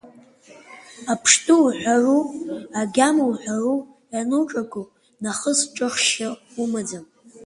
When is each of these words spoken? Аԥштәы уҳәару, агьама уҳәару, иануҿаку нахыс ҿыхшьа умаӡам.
Аԥштәы 1.11 1.55
уҳәару, 1.65 2.23
агьама 2.79 3.23
уҳәару, 3.31 3.79
иануҿаку 4.13 4.83
нахыс 5.23 5.59
ҿыхшьа 5.75 6.29
умаӡам. 6.61 7.05